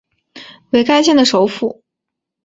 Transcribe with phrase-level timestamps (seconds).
[0.71, 1.83] 为该县的首府。